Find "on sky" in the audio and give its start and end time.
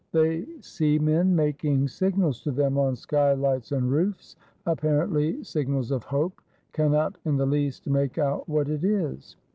2.79-3.33